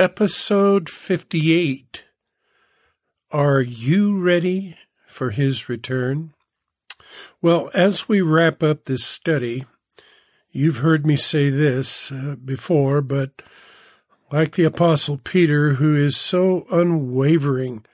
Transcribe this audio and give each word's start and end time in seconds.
Episode 0.00 0.88
58 0.88 2.06
Are 3.30 3.60
you 3.60 4.18
ready 4.18 4.78
for 5.06 5.28
his 5.28 5.68
return? 5.68 6.32
Well, 7.42 7.70
as 7.74 8.08
we 8.08 8.22
wrap 8.22 8.62
up 8.62 8.86
this 8.86 9.04
study, 9.04 9.66
you've 10.50 10.78
heard 10.78 11.04
me 11.04 11.16
say 11.16 11.50
this 11.50 12.10
uh, 12.10 12.36
before, 12.42 13.02
but 13.02 13.42
like 14.32 14.52
the 14.52 14.64
Apostle 14.64 15.18
Peter, 15.18 15.74
who 15.74 15.94
is 15.94 16.16
so 16.16 16.64
unwavering 16.72 17.84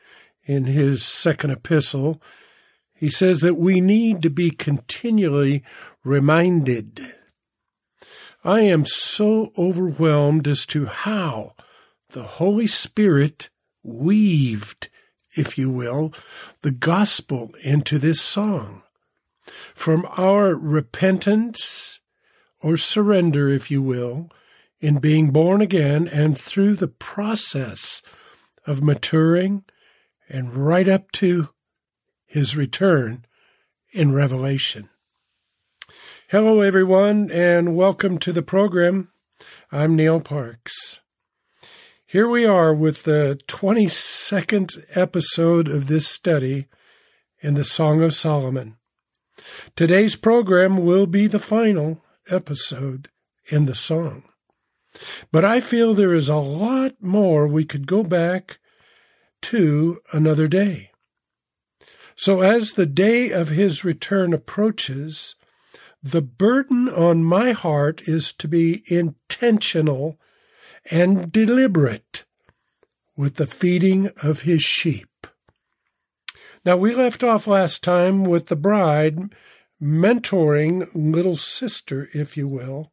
in 0.45 0.66
his 0.66 1.04
second 1.04 1.50
epistle, 1.50 2.23
he 2.95 3.11
says 3.11 3.41
that 3.41 3.57
we 3.57 3.80
need 3.80 4.23
to 4.23 4.30
be 4.30 4.50
continually 4.50 5.64
reminded. 6.04 7.16
I 8.45 8.61
am 8.61 8.84
so 8.84 9.50
overwhelmed 9.59 10.46
as 10.46 10.66
to 10.66 10.86
how 10.86 11.57
the 12.11 12.25
Holy 12.25 12.66
Spirit 12.66 13.51
weaved, 13.83 14.88
if 15.37 15.59
you 15.59 15.70
will, 15.70 16.12
the 16.62 16.70
gospel 16.70 17.52
into 17.62 17.98
this 17.98 18.20
song. 18.20 18.83
From 19.74 20.06
our 20.16 20.55
repentance 20.55 22.00
or 22.61 22.77
surrender, 22.77 23.48
if 23.48 23.70
you 23.70 23.83
will, 23.83 24.30
in 24.80 24.98
being 24.98 25.30
born 25.30 25.61
again 25.61 26.09
and 26.09 26.37
through 26.37 26.74
the 26.74 26.88
process 26.88 28.02
of 28.66 28.83
maturing 28.83 29.64
and 30.28 30.56
right 30.56 30.88
up 30.88 31.12
to 31.12 31.50
his 32.27 32.56
return 32.56 33.25
in 33.92 34.12
Revelation. 34.12 34.88
Hello, 36.28 36.61
everyone, 36.61 37.30
and 37.30 37.77
welcome 37.77 38.19
to 38.19 38.33
the 38.33 38.42
program. 38.42 39.11
I'm 39.70 39.95
Neil 39.95 40.20
Parks. 40.20 41.00
Here 42.09 42.28
we 42.28 42.45
are 42.45 42.73
with 42.73 43.02
the 43.02 43.41
22nd 43.48 44.84
episode 44.95 45.67
of 45.67 45.89
this 45.89 46.06
study 46.06 46.69
in 47.41 47.55
the 47.55 47.64
Song 47.64 48.00
of 48.00 48.14
Solomon. 48.14 48.77
Today's 49.75 50.14
program 50.14 50.86
will 50.86 51.08
be 51.08 51.27
the 51.27 51.41
final 51.41 52.05
episode 52.31 53.08
in 53.50 53.64
the 53.64 53.75
song. 53.75 54.22
But 55.33 55.44
I 55.44 55.58
feel 55.58 55.94
there 55.94 56.14
is 56.14 56.28
a 56.28 56.36
lot 56.36 56.94
more 57.00 57.48
we 57.48 57.64
could 57.64 57.89
go 57.89 58.05
back 58.05 58.61
to 59.42 60.00
another 60.12 60.47
day. 60.47 60.92
So 62.14 62.41
as 62.41 62.75
the 62.75 62.86
day 62.86 63.33
of 63.33 63.48
his 63.48 63.84
return 63.84 64.33
approaches, 64.33 65.34
the 66.00 66.22
burden 66.22 66.88
on 66.88 67.25
my 67.25 67.50
heart 67.50 68.03
is 68.06 68.33
to 68.34 68.47
be 68.47 68.84
intentional 68.86 70.20
and 70.91 71.31
deliberate 71.33 72.25
with 73.17 73.37
the 73.37 73.47
feeding 73.47 74.11
of 74.23 74.42
his 74.42 74.62
sheep. 74.62 75.27
Now, 76.65 76.77
we 76.77 76.95
left 76.95 77.23
off 77.23 77.47
last 77.47 77.83
time 77.83 78.25
with 78.25 78.47
the 78.47 78.56
bride 78.56 79.34
mentoring 79.81 80.89
little 80.95 81.37
sister, 81.37 82.09
if 82.12 82.37
you 82.37 82.48
will, 82.48 82.91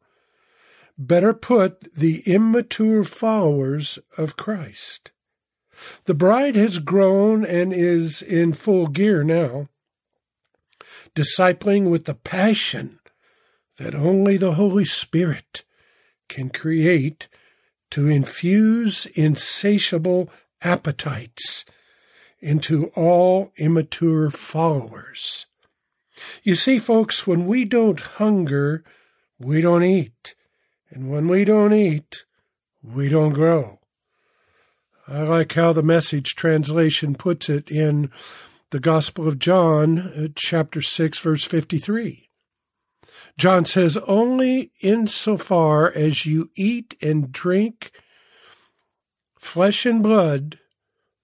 better 0.96 1.34
put, 1.34 1.92
the 1.94 2.22
immature 2.26 3.04
followers 3.04 3.98
of 4.16 4.36
Christ. 4.36 5.12
The 6.04 6.14
bride 6.14 6.56
has 6.56 6.78
grown 6.78 7.44
and 7.44 7.72
is 7.72 8.22
in 8.22 8.52
full 8.52 8.86
gear 8.86 9.24
now, 9.24 9.68
discipling 11.14 11.90
with 11.90 12.04
the 12.04 12.14
passion 12.14 13.00
that 13.78 13.94
only 13.94 14.36
the 14.36 14.52
Holy 14.52 14.84
Spirit 14.84 15.64
can 16.28 16.48
create 16.48 17.28
to 17.94 18.08
infuse 18.08 19.06
insatiable 19.14 20.28
appetites 20.62 21.64
into 22.40 22.86
all 22.96 23.52
immature 23.56 24.30
followers. 24.30 25.46
You 26.42 26.56
see, 26.56 26.80
folks, 26.80 27.24
when 27.24 27.46
we 27.46 27.64
don't 27.64 28.00
hunger, 28.00 28.82
we 29.38 29.60
don't 29.60 29.84
eat. 29.84 30.34
And 30.90 31.08
when 31.08 31.28
we 31.28 31.44
don't 31.44 31.72
eat, 31.72 32.24
we 32.82 33.08
don't 33.08 33.32
grow. 33.32 33.78
I 35.06 35.22
like 35.22 35.52
how 35.52 35.72
the 35.72 35.84
message 35.84 36.34
translation 36.34 37.14
puts 37.14 37.48
it 37.48 37.70
in 37.70 38.10
the 38.70 38.80
Gospel 38.80 39.28
of 39.28 39.38
John, 39.38 40.00
uh, 40.00 40.26
chapter 40.34 40.82
6, 40.82 41.20
verse 41.20 41.44
53. 41.44 42.23
John 43.36 43.64
says, 43.64 43.96
only 44.06 44.70
insofar 44.80 45.90
as 45.90 46.26
you 46.26 46.50
eat 46.54 46.96
and 47.02 47.32
drink 47.32 47.90
flesh 49.38 49.84
and 49.84 50.02
blood, 50.02 50.58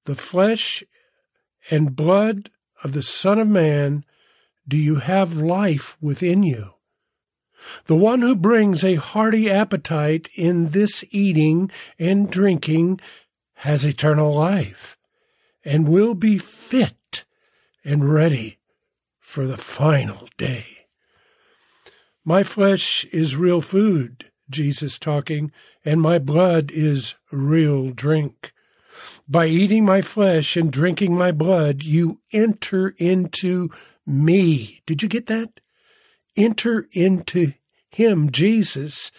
the 0.04 0.14
flesh 0.14 0.84
and 1.70 1.96
blood 1.96 2.50
of 2.82 2.92
the 2.92 3.02
Son 3.02 3.38
of 3.38 3.48
Man, 3.48 4.04
do 4.66 4.76
you 4.76 4.96
have 4.96 5.34
life 5.34 5.96
within 6.00 6.42
you. 6.42 6.74
The 7.86 7.96
one 7.96 8.22
who 8.22 8.34
brings 8.34 8.84
a 8.84 8.94
hearty 8.94 9.50
appetite 9.50 10.28
in 10.34 10.70
this 10.70 11.04
eating 11.10 11.70
and 11.98 12.30
drinking 12.30 13.00
has 13.54 13.84
eternal 13.84 14.34
life 14.34 14.96
and 15.64 15.88
will 15.88 16.14
be 16.14 16.38
fit 16.38 17.24
and 17.84 18.12
ready 18.12 18.58
for 19.18 19.46
the 19.46 19.58
final 19.58 20.28
day. 20.36 20.79
My 22.24 22.42
flesh 22.42 23.04
is 23.06 23.36
real 23.36 23.60
food, 23.62 24.30
Jesus 24.50 24.98
talking, 24.98 25.52
and 25.84 26.02
my 26.02 26.18
blood 26.18 26.70
is 26.70 27.14
real 27.32 27.90
drink. 27.90 28.52
By 29.26 29.46
eating 29.46 29.84
my 29.84 30.02
flesh 30.02 30.56
and 30.56 30.70
drinking 30.70 31.16
my 31.16 31.32
blood, 31.32 31.82
you 31.82 32.20
enter 32.32 32.94
into 32.98 33.70
me. 34.06 34.82
Did 34.84 35.02
you 35.02 35.08
get 35.08 35.26
that? 35.26 35.60
Enter 36.36 36.86
into 36.92 37.54
him, 37.90 38.30
Jesus, 38.30 39.10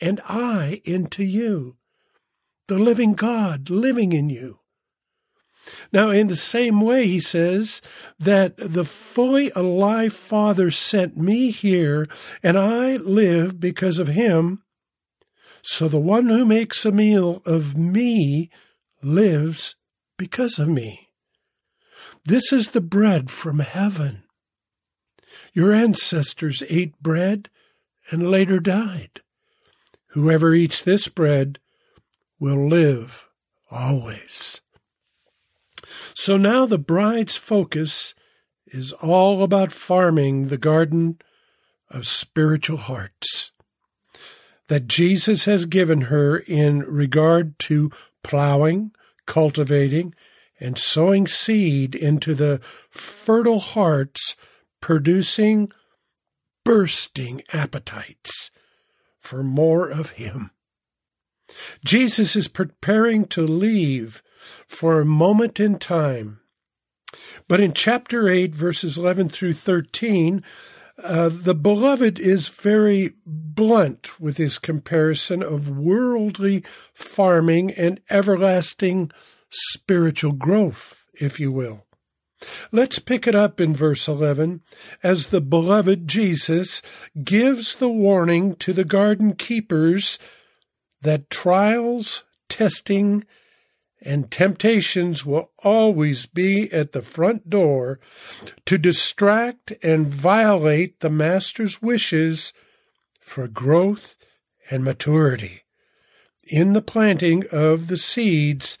and 0.00 0.20
I 0.26 0.82
into 0.84 1.22
you. 1.22 1.76
The 2.66 2.78
living 2.78 3.14
God 3.14 3.70
living 3.70 4.12
in 4.12 4.30
you. 4.30 4.61
Now, 5.92 6.10
in 6.10 6.26
the 6.26 6.36
same 6.36 6.80
way, 6.80 7.06
he 7.06 7.20
says 7.20 7.82
that 8.18 8.56
the 8.56 8.84
fully 8.84 9.50
alive 9.54 10.12
Father 10.12 10.70
sent 10.70 11.16
me 11.16 11.50
here, 11.50 12.08
and 12.42 12.58
I 12.58 12.96
live 12.96 13.60
because 13.60 13.98
of 13.98 14.08
him. 14.08 14.62
So 15.62 15.88
the 15.88 16.00
one 16.00 16.28
who 16.28 16.44
makes 16.44 16.84
a 16.84 16.90
meal 16.90 17.42
of 17.44 17.76
me 17.76 18.50
lives 19.02 19.76
because 20.16 20.58
of 20.58 20.68
me. 20.68 21.08
This 22.24 22.52
is 22.52 22.68
the 22.68 22.80
bread 22.80 23.30
from 23.30 23.58
heaven. 23.60 24.24
Your 25.52 25.72
ancestors 25.72 26.62
ate 26.68 27.00
bread 27.00 27.50
and 28.10 28.30
later 28.30 28.58
died. 28.58 29.20
Whoever 30.08 30.54
eats 30.54 30.80
this 30.82 31.08
bread 31.08 31.58
will 32.38 32.68
live 32.68 33.28
always. 33.70 34.61
So 36.14 36.36
now 36.36 36.66
the 36.66 36.78
bride's 36.78 37.36
focus 37.36 38.14
is 38.66 38.92
all 38.92 39.42
about 39.42 39.72
farming 39.72 40.48
the 40.48 40.58
garden 40.58 41.18
of 41.90 42.06
spiritual 42.06 42.78
hearts 42.78 43.52
that 44.68 44.88
Jesus 44.88 45.44
has 45.44 45.66
given 45.66 46.02
her 46.02 46.38
in 46.38 46.80
regard 46.80 47.58
to 47.60 47.90
plowing, 48.22 48.92
cultivating, 49.26 50.14
and 50.58 50.78
sowing 50.78 51.26
seed 51.26 51.94
into 51.94 52.34
the 52.34 52.60
fertile 52.88 53.58
hearts, 53.58 54.36
producing 54.80 55.70
bursting 56.64 57.42
appetites 57.52 58.50
for 59.18 59.42
more 59.42 59.88
of 59.88 60.10
Him. 60.10 60.52
Jesus 61.84 62.34
is 62.34 62.48
preparing 62.48 63.26
to 63.26 63.42
leave 63.42 64.22
for 64.66 65.00
a 65.00 65.04
moment 65.04 65.60
in 65.60 65.78
time. 65.78 66.40
But 67.48 67.60
in 67.60 67.72
chapter 67.72 68.28
8, 68.28 68.54
verses 68.54 68.96
11 68.96 69.28
through 69.28 69.52
13, 69.54 70.42
uh, 71.02 71.30
the 71.32 71.54
beloved 71.54 72.18
is 72.20 72.48
very 72.48 73.14
blunt 73.26 74.20
with 74.20 74.36
his 74.36 74.58
comparison 74.58 75.42
of 75.42 75.68
worldly 75.68 76.64
farming 76.92 77.72
and 77.72 78.00
everlasting 78.08 79.10
spiritual 79.50 80.32
growth, 80.32 81.06
if 81.14 81.40
you 81.40 81.50
will. 81.50 81.86
Let's 82.70 82.98
pick 82.98 83.26
it 83.26 83.34
up 83.34 83.60
in 83.60 83.74
verse 83.74 84.08
11 84.08 84.62
as 85.02 85.28
the 85.28 85.40
beloved 85.40 86.08
Jesus 86.08 86.82
gives 87.22 87.76
the 87.76 87.88
warning 87.88 88.56
to 88.56 88.72
the 88.72 88.84
garden 88.84 89.34
keepers 89.34 90.18
that 91.02 91.30
trials, 91.30 92.24
testing, 92.48 93.24
and 94.04 94.30
temptations 94.30 95.24
will 95.24 95.50
always 95.62 96.26
be 96.26 96.70
at 96.72 96.92
the 96.92 97.02
front 97.02 97.48
door 97.48 98.00
to 98.66 98.78
distract 98.78 99.72
and 99.82 100.08
violate 100.08 101.00
the 101.00 101.10
Master's 101.10 101.80
wishes 101.80 102.52
for 103.20 103.48
growth 103.48 104.16
and 104.70 104.84
maturity. 104.84 105.62
in 106.46 106.72
the 106.72 106.82
planting 106.82 107.44
of 107.50 107.86
the 107.86 107.96
seeds 107.96 108.78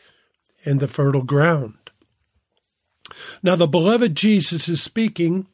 in 0.64 0.78
the 0.78 0.88
fertile 0.88 1.22
ground. 1.22 1.90
Now, 3.42 3.56
the 3.56 3.66
beloved 3.66 4.14
Jesus 4.14 4.68
is 4.68 4.82
speaking 4.82 5.46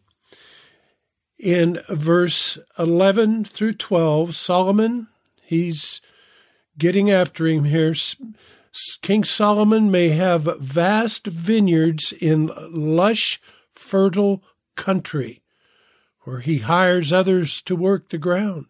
in 1.38 1.80
verse 1.88 2.58
11 2.78 3.44
through 3.44 3.74
12. 3.74 4.34
Solomon, 4.34 5.08
he's 5.42 6.00
getting 6.76 7.10
after 7.10 7.46
him 7.46 7.64
here. 7.64 7.94
King 9.02 9.24
Solomon 9.24 9.90
may 9.90 10.10
have 10.10 10.58
vast 10.60 11.26
vineyards 11.26 12.12
in 12.12 12.50
lush, 12.70 13.40
fertile 13.74 14.42
country 14.76 15.42
where 16.28 16.40
he 16.40 16.58
hires 16.58 17.10
others 17.10 17.62
to 17.62 17.74
work 17.74 18.10
the 18.10 18.18
ground. 18.18 18.66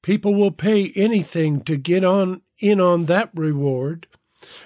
People 0.00 0.34
will 0.34 0.50
pay 0.50 0.90
anything 0.96 1.60
to 1.60 1.76
get 1.76 2.02
on 2.02 2.40
in 2.58 2.80
on 2.80 3.04
that 3.04 3.28
reward. 3.34 4.06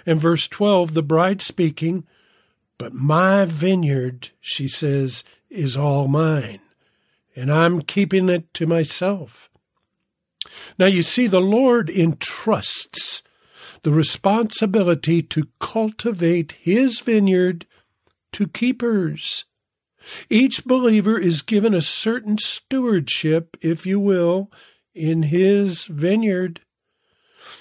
And 0.07 0.21
verse 0.21 0.47
12, 0.47 0.95
the 0.95 1.03
bride 1.03 1.43
speaking, 1.43 2.07
but 2.79 2.95
my 2.95 3.45
vineyard, 3.45 4.29
she 4.41 4.69
says, 4.69 5.25
is 5.51 5.77
all 5.77 6.07
mine, 6.07 6.61
and 7.35 7.53
I'm 7.53 7.83
keeping 7.83 8.29
it 8.29 8.55
to 8.55 8.69
myself. 8.69 9.51
Now 10.79 10.87
you 10.87 11.03
see, 11.03 11.27
the 11.27 11.41
Lord 11.41 11.91
entrusts 11.91 13.25
the 13.85 13.93
responsibility 13.93 15.23
to 15.23 15.47
cultivate 15.61 16.53
his 16.53 17.01
vineyard 17.01 17.67
to 18.33 18.49
keepers. 18.49 19.45
Each 20.29 20.65
believer 20.65 21.19
is 21.19 21.43
given 21.43 21.75
a 21.75 21.81
certain 21.81 22.39
stewardship, 22.39 23.57
if 23.61 23.87
you 23.87 24.01
will, 24.01 24.51
in 24.95 25.25
his 25.25 25.85
vineyard. 25.85 26.61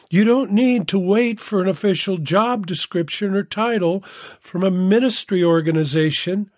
You 0.09 0.23
don't 0.23 0.51
need 0.51 0.87
to 0.89 0.99
wait 0.99 1.39
for 1.39 1.61
an 1.61 1.67
official 1.67 2.17
job 2.17 2.67
description 2.67 3.35
or 3.35 3.43
title 3.43 4.01
from 4.39 4.63
a 4.63 4.71
ministry 4.71 5.43
organization 5.43 6.49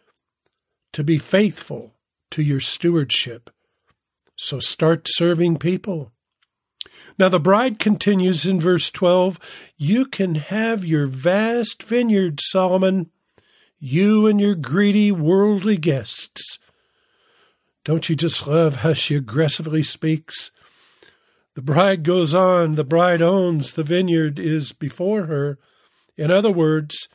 to 0.93 1.03
be 1.03 1.17
faithful 1.17 1.95
to 2.31 2.43
your 2.43 2.59
stewardship. 2.59 3.49
So 4.35 4.59
start 4.59 5.07
serving 5.09 5.57
people. 5.57 6.11
Now, 7.17 7.29
the 7.29 7.39
bride 7.39 7.79
continues 7.79 8.45
in 8.45 8.59
verse 8.59 8.89
12 8.89 9.39
You 9.77 10.05
can 10.05 10.35
have 10.35 10.83
your 10.83 11.07
vast 11.07 11.83
vineyard, 11.83 12.39
Solomon, 12.41 13.09
you 13.79 14.27
and 14.27 14.39
your 14.39 14.55
greedy 14.55 15.11
worldly 15.11 15.77
guests. 15.77 16.59
Don't 17.85 18.09
you 18.09 18.15
just 18.15 18.47
love 18.47 18.77
how 18.77 18.93
she 18.93 19.15
aggressively 19.15 19.83
speaks? 19.83 20.51
The 21.53 21.61
bride 21.61 22.03
goes 22.03 22.33
on, 22.33 22.75
the 22.75 22.83
bride 22.83 23.21
owns, 23.21 23.73
the 23.73 23.83
vineyard 23.83 24.39
is 24.39 24.73
before 24.73 25.25
her. 25.27 25.57
In 26.17 26.31
other 26.31 26.51
words, 26.51 27.07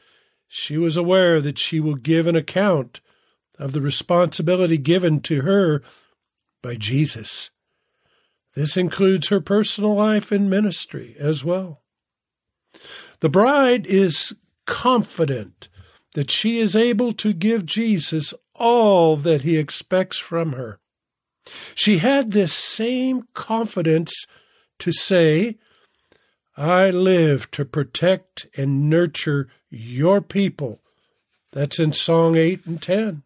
she 0.48 0.78
was 0.78 0.96
aware 0.96 1.40
that 1.40 1.58
she 1.58 1.78
will 1.78 1.96
give 1.96 2.26
an 2.26 2.36
account 2.36 3.00
of 3.58 3.72
the 3.72 3.82
responsibility 3.82 4.78
given 4.78 5.20
to 5.22 5.42
her 5.42 5.82
by 6.62 6.76
Jesus. 6.76 7.50
This 8.54 8.76
includes 8.76 9.28
her 9.28 9.40
personal 9.40 9.94
life 9.94 10.32
and 10.32 10.50
ministry 10.50 11.16
as 11.18 11.44
well. 11.44 11.82
The 13.20 13.28
bride 13.28 13.86
is 13.86 14.34
confident 14.66 15.68
that 16.14 16.30
she 16.30 16.58
is 16.58 16.74
able 16.74 17.12
to 17.14 17.32
give 17.32 17.66
Jesus 17.66 18.34
all 18.54 19.16
that 19.16 19.42
he 19.42 19.56
expects 19.56 20.18
from 20.18 20.52
her. 20.52 20.80
She 21.74 21.98
had 21.98 22.30
this 22.30 22.52
same 22.52 23.28
confidence 23.34 24.26
to 24.78 24.92
say, 24.92 25.58
I 26.56 26.90
live 26.90 27.50
to 27.52 27.64
protect 27.64 28.46
and 28.56 28.90
nurture 28.90 29.48
your 29.70 30.20
people. 30.20 30.80
That's 31.52 31.78
in 31.78 31.92
Song 31.92 32.36
8 32.36 32.66
and 32.66 32.82
10. 32.82 33.22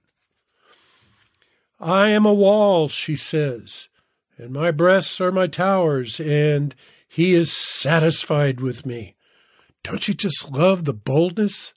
I 1.81 2.11
am 2.11 2.25
a 2.25 2.35
wall, 2.35 2.89
she 2.89 3.17
says, 3.17 3.89
and 4.37 4.53
my 4.53 4.71
breasts 4.71 5.21
are 5.21 5.33
my 5.33 5.47
towers, 5.47 6.21
and 6.21 6.75
he 7.09 7.35
is 7.35 7.53
satisfied 7.53 8.61
with 8.61 8.85
me. 8.85 9.15
Don't 9.83 10.09
you 10.09 10.15
just 10.15 10.51
love 10.51 10.85
the 10.85 10.95
boldness? 10.95 11.75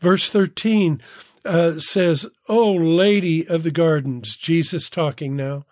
Verse 0.00 0.28
13 0.28 1.00
uh, 1.44 1.78
says, 1.78 2.26
O 2.48 2.72
Lady 2.72 3.46
of 3.46 3.62
the 3.62 3.70
Gardens, 3.70 4.36
Jesus 4.36 4.90
talking 4.90 5.36
now, 5.36 5.64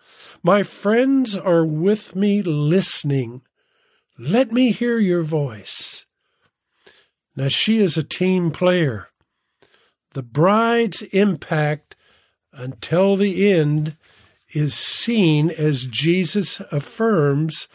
my 0.42 0.62
friends 0.62 1.36
are 1.36 1.64
with 1.64 2.14
me 2.14 2.42
listening. 2.42 3.42
Let 4.18 4.52
me 4.52 4.72
hear 4.72 4.98
your 4.98 5.22
voice. 5.22 6.06
Now, 7.36 7.48
she 7.48 7.80
is 7.80 7.98
a 7.98 8.04
team 8.04 8.52
player. 8.52 9.08
The 10.12 10.22
bride's 10.22 11.02
impact 11.02 11.96
until 12.52 13.16
the 13.16 13.50
end 13.52 13.96
is 14.54 14.74
seen 14.74 15.50
as 15.50 15.86
Jesus 15.86 16.60
affirms 16.70 17.68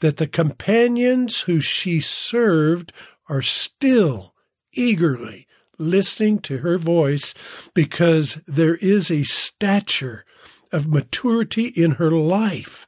that 0.00 0.16
the 0.16 0.26
companions 0.26 1.42
who 1.42 1.60
she 1.60 2.00
served 2.00 2.92
are 3.28 3.42
still 3.42 4.34
eagerly 4.72 5.46
listening 5.78 6.38
to 6.40 6.58
her 6.58 6.78
voice 6.78 7.34
because 7.74 8.40
there 8.46 8.74
is 8.76 9.10
a 9.10 9.22
stature 9.22 10.24
of 10.72 10.88
maturity 10.88 11.66
in 11.68 11.92
her 11.92 12.10
life 12.10 12.86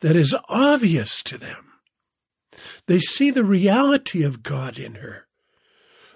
that 0.00 0.16
is 0.16 0.36
obvious 0.48 1.22
to 1.22 1.38
them. 1.38 1.72
They 2.86 2.98
see 2.98 3.30
the 3.30 3.44
reality 3.44 4.22
of 4.22 4.42
God 4.42 4.78
in 4.78 4.96
her. 4.96 5.26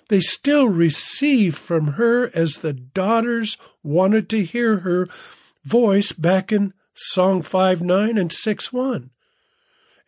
They 0.08 0.20
still 0.20 0.68
receive 0.68 1.56
from 1.56 1.94
her 1.94 2.30
as 2.34 2.56
the 2.56 2.72
daughters 2.72 3.58
wanted 3.82 4.28
to 4.30 4.44
hear 4.44 4.78
her 4.78 5.08
voice 5.68 6.12
back 6.12 6.50
in 6.50 6.72
Song 6.94 7.42
5 7.42 7.82
9 7.82 8.18
and 8.18 8.32
6 8.32 8.72
1. 8.72 9.10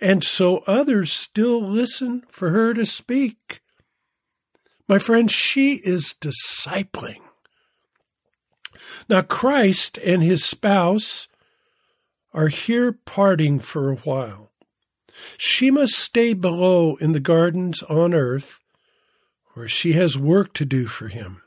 And 0.00 0.24
so 0.24 0.58
others 0.66 1.12
still 1.12 1.62
listen 1.62 2.24
for 2.28 2.50
her 2.50 2.72
to 2.74 2.86
speak. 2.86 3.60
My 4.88 4.98
friend, 4.98 5.30
she 5.30 5.74
is 5.74 6.14
discipling. 6.20 7.20
Now, 9.08 9.20
Christ 9.22 9.98
and 9.98 10.22
his 10.22 10.44
spouse 10.44 11.28
are 12.32 12.48
here 12.48 12.92
parting 12.92 13.60
for 13.60 13.90
a 13.90 13.96
while. 13.96 14.50
She 15.36 15.70
must 15.70 15.92
stay 15.92 16.32
below 16.32 16.96
in 16.96 17.12
the 17.12 17.20
gardens 17.20 17.82
on 17.84 18.14
earth, 18.14 18.60
where 19.54 19.68
she 19.68 19.92
has 19.92 20.16
work 20.16 20.54
to 20.54 20.64
do 20.64 20.86
for 20.86 21.08
him. 21.08 21.42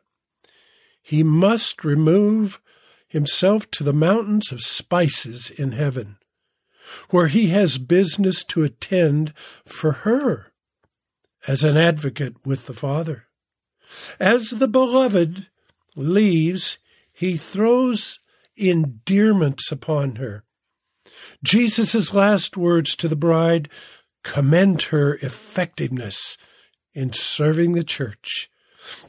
He 1.02 1.24
must 1.24 1.84
remove 1.84 2.62
himself 3.14 3.70
to 3.70 3.84
the 3.84 3.94
mountains 3.94 4.52
of 4.52 4.64
spices 4.64 5.52
in 5.52 5.74
heaven, 5.74 6.18
where 7.12 7.28
he 7.28 7.50
has 7.50 7.78
business 7.78 8.44
to 8.44 8.64
attend 8.64 9.34
for 9.66 9.92
her 9.92 10.48
as 11.48 11.64
an 11.64 11.78
advocate 11.78 12.44
with 12.44 12.66
the 12.66 12.74
Father. 12.74 13.26
As 14.20 14.50
the 14.50 14.68
beloved 14.68 15.46
leaves, 15.96 16.80
he 17.12 17.38
throws 17.38 18.20
endearments 18.58 19.72
upon 19.72 20.16
her. 20.16 20.44
Jesus' 21.44 22.16
last 22.16 22.58
words 22.58 22.96
to 22.96 23.08
the 23.08 23.16
bride 23.16 23.70
commend 24.24 24.84
her 24.84 25.20
effectiveness 25.22 26.36
in 26.96 27.14
serving 27.14 27.74
the 27.74 27.84
church. 27.84 28.50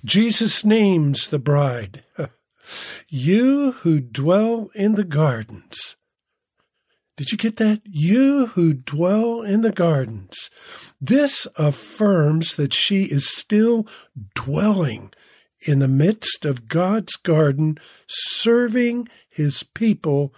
Jesus 0.05 0.63
names 0.63 1.29
the 1.29 1.39
bride, 1.39 2.05
You 3.09 3.73
who 3.73 4.01
dwell 4.01 4.71
in 4.75 4.95
the 4.95 5.05
gardens. 5.05 5.97
Did 7.17 7.31
you 7.31 7.39
get 7.39 7.57
that? 7.57 7.81
You 7.85 8.47
who 8.47 8.75
dwell 8.75 9.43
in 9.43 9.61
the 9.61 9.71
gardens. 9.71 10.51
This 11.01 11.47
affirms 11.57 12.57
that 12.57 12.75
she 12.75 13.05
is 13.05 13.29
still 13.29 13.87
dwelling 14.35 15.13
in 15.61 15.79
the 15.79 15.89
midst 15.89 16.45
of 16.45 16.69
God's 16.69 17.15
garden, 17.17 17.79
serving 18.09 19.09
his 19.29 19.63
people 19.63 20.35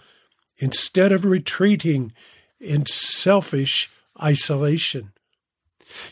instead 0.58 1.12
of 1.12 1.24
retreating 1.24 2.12
in 2.60 2.84
selfish 2.86 3.90
isolation. 4.22 5.12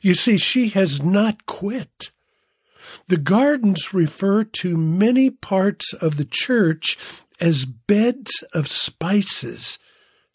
You 0.03 0.15
see, 0.15 0.37
she 0.37 0.71
has 0.71 1.03
not 1.03 1.47
quit. 1.47 2.11
The 3.07 3.17
gardens 3.17 3.93
refer 3.93 4.45
to 4.45 4.77
many 4.77 5.31
parts 5.31 5.93
of 5.93 6.17
the 6.17 6.25
church 6.25 6.97
as 7.41 7.65
beds 7.65 8.43
of 8.55 8.69
spices 8.69 9.79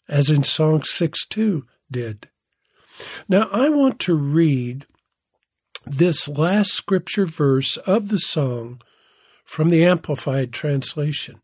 as 0.08 0.30
in 0.30 0.42
Song 0.42 0.82
6 0.82 1.26
2 1.26 1.64
did. 1.90 2.28
Now, 3.28 3.48
I 3.52 3.68
want 3.68 3.98
to 4.00 4.14
read 4.14 4.86
this 5.86 6.28
last 6.28 6.72
scripture 6.72 7.26
verse 7.26 7.76
of 7.78 8.08
the 8.08 8.18
song 8.18 8.82
from 9.44 9.70
the 9.70 9.84
Amplified 9.84 10.52
Translation. 10.52 11.40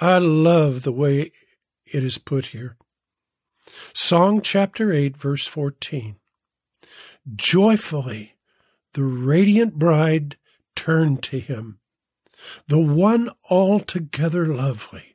I 0.00 0.18
love 0.18 0.82
the 0.82 0.92
way 0.92 1.32
it 1.86 2.02
is 2.02 2.18
put 2.18 2.46
here. 2.46 2.76
Song 3.94 4.40
chapter 4.40 4.92
8, 4.92 5.16
verse 5.16 5.46
14. 5.46 6.16
Joyfully, 7.36 8.34
the 8.94 9.04
radiant 9.04 9.74
bride 9.78 10.36
turned 10.90 11.22
to 11.22 11.38
him, 11.38 11.78
the 12.66 12.80
one 12.80 13.30
altogether 13.48 14.44
lovely, 14.44 15.14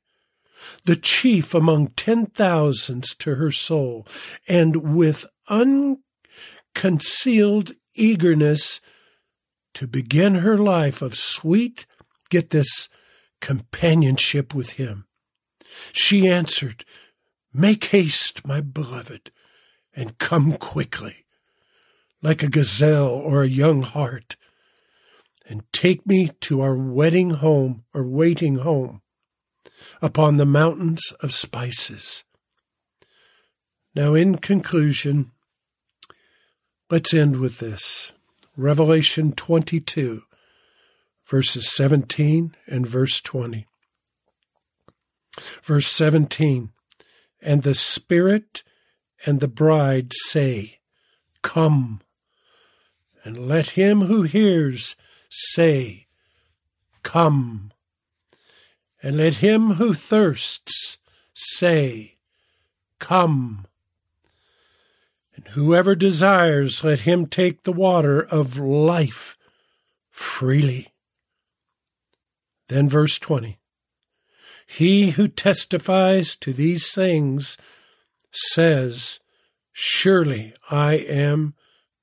the 0.86 0.96
chief 0.96 1.54
among 1.54 1.90
ten 1.98 2.28
thousands 2.28 3.14
to 3.14 3.36
her 3.36 3.52
soul, 3.52 4.08
and 4.48 4.96
with 4.96 5.26
unconcealed 5.50 7.74
eagerness 7.94 8.80
to 9.74 9.86
begin 9.86 10.36
her 10.36 10.58
life 10.58 11.02
of 11.02 11.18
sweet, 11.18 11.86
get 12.30 12.52
this, 12.52 12.88
companionship 13.42 14.56
with 14.56 14.70
him. 14.72 15.06
She 15.92 16.26
answered, 16.26 16.86
Make 17.54 17.84
haste, 17.86 18.48
my 18.48 18.62
beloved, 18.62 19.30
and 19.94 20.18
come 20.20 20.54
quickly, 20.54 21.26
like 22.22 22.42
a 22.42 22.48
gazelle 22.48 23.10
or 23.10 23.44
a 23.44 23.50
young 23.50 23.82
hart, 23.82 24.38
and 25.48 25.64
take 25.72 26.06
me 26.06 26.32
to 26.42 26.62
our 26.62 26.76
wedding 26.76 27.32
home 27.32 27.84
or 27.94 28.04
waiting 28.04 28.58
home 28.58 29.02
upon 30.02 30.38
the 30.38 30.46
mountains 30.46 31.14
of 31.22 31.34
spices. 31.34 32.24
Now, 33.94 34.14
in 34.14 34.38
conclusion, 34.38 35.32
let's 36.90 37.14
end 37.14 37.40
with 37.40 37.60
this 37.60 38.12
Revelation 38.58 39.32
22, 39.34 40.24
verses 41.26 41.70
17 41.72 42.56
and 42.68 42.88
verse 42.88 43.22
20. 43.22 43.68
Verse 45.64 45.88
17 45.88 46.70
And 47.42 47.64
the 47.64 47.76
Spirit 47.76 48.64
and 49.26 49.40
the 49.40 49.48
bride 49.48 50.14
say, 50.14 50.80
Come. 51.42 52.02
And 53.24 53.48
let 53.48 53.70
him 53.70 54.02
who 54.02 54.22
hears 54.24 54.96
say, 55.36 56.08
Come. 57.04 57.72
And 59.04 59.18
let 59.18 59.36
him 59.36 59.74
who 59.74 59.94
thirsts 59.94 60.98
say, 61.34 62.18
Come. 63.00 63.68
And 65.36 65.48
whoever 65.50 65.96
desires, 65.96 66.84
let 66.84 67.02
him 67.02 67.28
take 67.28 67.64
the 67.64 67.74
water 67.74 68.22
of 68.22 68.58
life 68.58 69.38
freely. 70.10 70.94
Then, 72.70 72.88
verse 72.90 73.20
20 73.20 73.60
He 74.66 75.12
who 75.12 75.28
testifies 75.28 76.36
to 76.38 76.54
these 76.54 76.92
things 76.94 77.58
says, 78.32 79.20
Surely 79.74 80.54
I 80.72 80.94
am 80.94 81.54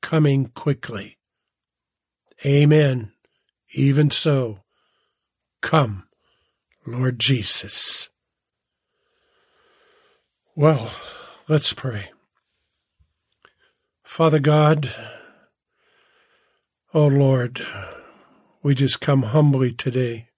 coming 0.02 0.48
quickly. 0.48 1.16
Amen. 2.44 3.12
Even 3.72 4.10
so, 4.10 4.60
come, 5.62 6.04
Lord 6.86 7.18
Jesus. 7.18 8.10
Well, 10.54 10.90
let's 11.48 11.72
pray. 11.72 12.10
Father 14.04 14.40
God, 14.40 14.90
oh 16.92 17.06
Lord, 17.06 17.62
we 18.62 18.74
just 18.74 19.00
come 19.00 19.22
humbly 19.22 19.72
today. 19.72 20.28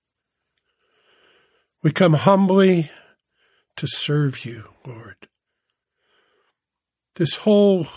We 1.82 1.90
come 1.90 2.12
humbly 2.12 2.92
to 3.76 3.88
serve 3.88 4.44
you, 4.44 4.68
Lord. 4.86 5.26
This 7.16 7.36
whole 7.38 7.88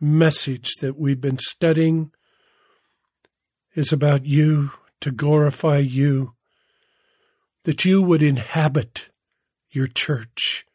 message 0.00 0.74
that 0.80 0.96
we've 0.96 1.20
been 1.20 1.38
studying 1.38 2.12
is 3.76 3.92
about 3.92 4.26
you, 4.26 4.72
to 5.00 5.12
glorify 5.12 5.78
you, 5.78 6.34
that 7.62 7.84
you 7.84 8.02
would 8.02 8.22
inhabit 8.22 9.10
your 9.70 9.86
church 9.86 10.66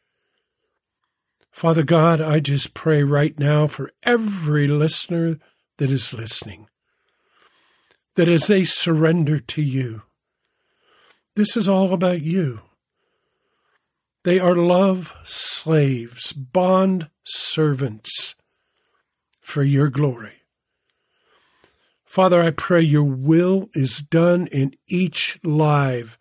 Father 1.52 1.82
God, 1.82 2.20
I 2.20 2.40
just 2.40 2.74
pray 2.74 3.04
right 3.04 3.38
now 3.38 3.66
for 3.66 3.92
every 4.02 4.66
listener 4.66 5.38
that 5.76 5.90
is 5.90 6.14
listening, 6.14 6.66
that 8.16 8.26
as 8.26 8.46
they 8.46 8.64
surrender 8.64 9.38
to 9.38 9.62
you, 9.62 10.02
this 11.36 11.56
is 11.56 11.68
all 11.68 11.92
about 11.92 12.22
you. 12.22 12.62
They 14.24 14.38
are 14.40 14.54
love 14.54 15.14
slaves, 15.24 16.32
bond 16.32 17.10
servants 17.22 18.34
for 19.40 19.62
your 19.62 19.88
glory. 19.88 20.41
Father, 22.12 22.42
I 22.42 22.50
pray 22.50 22.82
your 22.82 23.04
will 23.04 23.70
is 23.72 24.02
done 24.02 24.46
in 24.48 24.74
each 24.86 25.38
live 25.42 26.18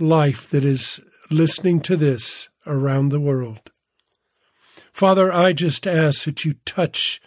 life 0.00 0.48
that 0.48 0.64
is 0.64 1.02
listening 1.28 1.80
to 1.82 1.98
this 1.98 2.48
around 2.66 3.10
the 3.10 3.20
world. 3.20 3.72
Father, 4.94 5.30
I 5.30 5.52
just 5.52 5.86
ask 5.86 6.24
that 6.24 6.46
you 6.46 6.54
touch 6.64 7.20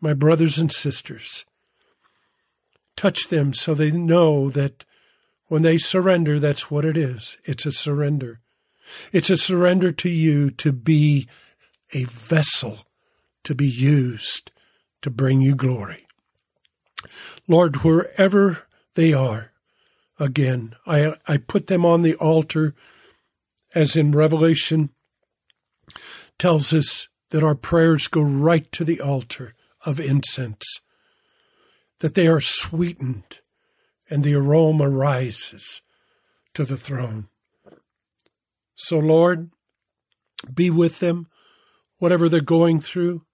my 0.00 0.14
brothers 0.14 0.58
and 0.58 0.72
sisters. 0.72 1.44
Touch 2.96 3.28
them 3.28 3.54
so 3.54 3.72
they 3.72 3.92
know 3.92 4.50
that 4.50 4.84
when 5.46 5.62
they 5.62 5.78
surrender, 5.78 6.40
that's 6.40 6.72
what 6.72 6.84
it 6.84 6.96
is. 6.96 7.38
It's 7.44 7.64
a 7.64 7.70
surrender. 7.70 8.40
It's 9.12 9.30
a 9.30 9.36
surrender 9.36 9.92
to 9.92 10.08
you 10.08 10.50
to 10.50 10.72
be 10.72 11.28
a 11.92 12.02
vessel 12.02 12.78
to 13.44 13.54
be 13.54 13.68
used 13.68 14.50
to 15.02 15.08
bring 15.08 15.40
you 15.40 15.54
glory. 15.54 16.01
Lord, 17.48 17.76
wherever 17.76 18.66
they 18.94 19.12
are, 19.12 19.52
again, 20.18 20.74
I, 20.86 21.16
I 21.26 21.36
put 21.36 21.66
them 21.66 21.84
on 21.84 22.02
the 22.02 22.14
altar 22.16 22.74
as 23.74 23.96
in 23.96 24.12
Revelation 24.12 24.90
tells 26.38 26.72
us 26.72 27.08
that 27.30 27.42
our 27.42 27.54
prayers 27.54 28.08
go 28.08 28.20
right 28.20 28.70
to 28.72 28.84
the 28.84 29.00
altar 29.00 29.54
of 29.84 29.98
incense, 29.98 30.80
that 32.00 32.14
they 32.14 32.26
are 32.26 32.40
sweetened 32.40 33.40
and 34.10 34.22
the 34.22 34.34
aroma 34.34 34.88
rises 34.88 35.80
to 36.54 36.64
the 36.64 36.76
throne. 36.76 37.28
So, 38.74 38.98
Lord, 38.98 39.50
be 40.52 40.70
with 40.70 40.98
them, 40.98 41.28
whatever 41.98 42.28
they're 42.28 42.40
going 42.40 42.80
through, 42.80 43.24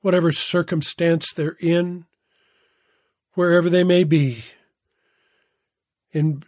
whatever 0.00 0.30
circumstance 0.30 1.32
they're 1.32 1.56
in, 1.60 2.04
wherever 3.36 3.70
they 3.70 3.84
may 3.84 4.02
be 4.02 4.42
in, 6.10 6.42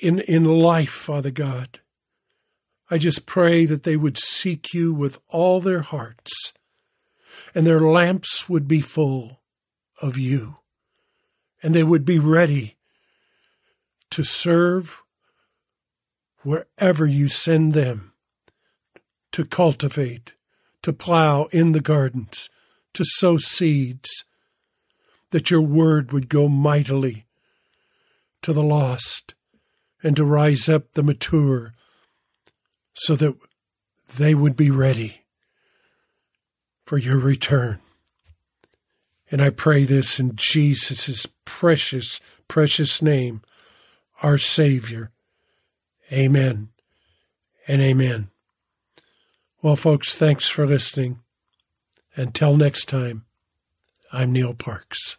in, 0.00 0.18
in 0.20 0.44
life, 0.44 0.90
Father 0.90 1.30
God. 1.30 1.78
I 2.90 2.98
just 2.98 3.24
pray 3.24 3.64
that 3.64 3.84
they 3.84 3.96
would 3.96 4.18
seek 4.18 4.74
you 4.74 4.92
with 4.92 5.18
all 5.28 5.60
their 5.60 5.80
hearts 5.80 6.52
and 7.54 7.66
their 7.66 7.80
lamps 7.80 8.48
would 8.48 8.68
be 8.68 8.80
full 8.80 9.40
of 10.02 10.18
you 10.18 10.56
and 11.62 11.72
they 11.72 11.84
would 11.84 12.04
be 12.04 12.18
ready 12.18 12.76
to 14.10 14.24
serve 14.24 15.00
wherever 16.42 17.06
you 17.06 17.28
send 17.28 17.72
them 17.72 18.12
to 19.30 19.44
cultivate, 19.44 20.32
to 20.82 20.92
plow 20.92 21.44
in 21.52 21.72
the 21.72 21.80
gardens, 21.80 22.50
to 22.92 23.04
sow 23.04 23.38
seeds, 23.38 24.24
that 25.32 25.50
your 25.50 25.60
word 25.60 26.12
would 26.12 26.28
go 26.28 26.48
mightily 26.48 27.26
to 28.42 28.52
the 28.52 28.62
lost 28.62 29.34
and 30.02 30.14
to 30.16 30.24
rise 30.24 30.68
up 30.68 30.92
the 30.92 31.02
mature 31.02 31.74
so 32.94 33.16
that 33.16 33.36
they 34.16 34.34
would 34.34 34.56
be 34.56 34.70
ready 34.70 35.22
for 36.84 36.98
your 36.98 37.18
return. 37.18 37.78
And 39.30 39.40
I 39.40 39.48
pray 39.48 39.84
this 39.84 40.20
in 40.20 40.36
Jesus' 40.36 41.26
precious, 41.46 42.20
precious 42.48 43.00
name, 43.00 43.40
our 44.22 44.36
Savior. 44.36 45.10
Amen 46.12 46.68
and 47.66 47.80
amen. 47.80 48.28
Well, 49.62 49.76
folks, 49.76 50.14
thanks 50.14 50.48
for 50.48 50.66
listening. 50.66 51.20
Until 52.14 52.56
next 52.56 52.86
time, 52.86 53.24
I'm 54.12 54.32
Neil 54.32 54.52
Parks. 54.52 55.16